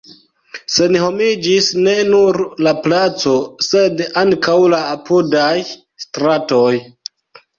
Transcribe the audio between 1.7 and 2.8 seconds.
ne nur la